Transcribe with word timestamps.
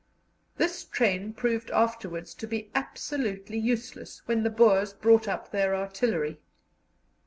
This 0.57 0.83
train 0.83 1.31
proved 1.31 1.69
afterwards 1.69 2.33
to 2.33 2.47
be 2.47 2.71
absolutely 2.73 3.59
useless 3.59 4.23
when 4.25 4.41
the 4.41 4.49
Boers 4.49 4.93
brought 4.93 5.27
up 5.27 5.51
their 5.51 5.75
artillery. 5.75 6.39